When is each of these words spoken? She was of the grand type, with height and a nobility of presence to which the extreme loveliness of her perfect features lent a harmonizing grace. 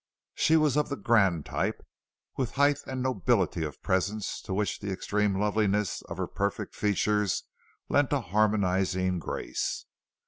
She 0.33 0.57
was 0.57 0.77
of 0.77 0.89
the 0.89 0.95
grand 0.95 1.45
type, 1.45 1.85
with 2.35 2.53
height 2.55 2.79
and 2.87 3.01
a 3.01 3.03
nobility 3.03 3.63
of 3.63 3.83
presence 3.83 4.41
to 4.41 4.51
which 4.51 4.79
the 4.79 4.91
extreme 4.91 5.39
loveliness 5.39 6.01
of 6.09 6.17
her 6.17 6.25
perfect 6.25 6.73
features 6.73 7.43
lent 7.87 8.11
a 8.11 8.19
harmonizing 8.21 9.19
grace. 9.19 9.85